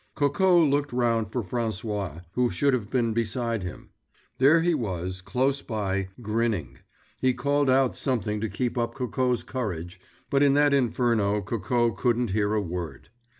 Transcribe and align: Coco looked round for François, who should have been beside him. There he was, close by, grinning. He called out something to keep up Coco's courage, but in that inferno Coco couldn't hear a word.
Coco 0.15 0.57
looked 0.59 0.91
round 0.91 1.31
for 1.31 1.43
François, 1.43 2.23
who 2.31 2.49
should 2.49 2.73
have 2.73 2.89
been 2.89 3.13
beside 3.13 3.61
him. 3.61 3.91
There 4.39 4.61
he 4.61 4.73
was, 4.73 5.21
close 5.21 5.61
by, 5.61 6.09
grinning. 6.23 6.79
He 7.19 7.35
called 7.35 7.69
out 7.69 7.95
something 7.95 8.41
to 8.41 8.49
keep 8.49 8.79
up 8.79 8.95
Coco's 8.95 9.43
courage, 9.43 9.99
but 10.31 10.41
in 10.41 10.55
that 10.55 10.73
inferno 10.73 11.41
Coco 11.41 11.91
couldn't 11.91 12.31
hear 12.31 12.55
a 12.55 12.61
word. 12.63 13.09